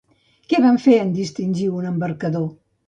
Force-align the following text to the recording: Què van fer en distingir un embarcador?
Què 0.53 0.61
van 0.63 0.81
fer 0.87 0.97
en 1.03 1.13
distingir 1.21 1.71
un 1.83 1.91
embarcador? 1.95 2.55